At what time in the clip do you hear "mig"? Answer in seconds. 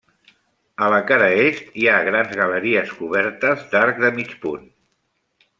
4.21-4.37